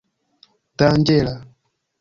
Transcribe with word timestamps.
danĝera 0.83 1.37